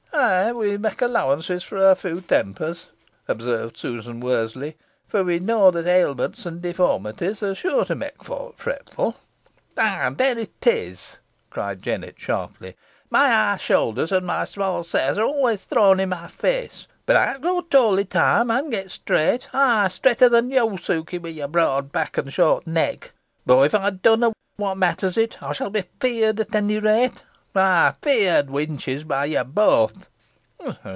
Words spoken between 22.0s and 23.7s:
an short neck boh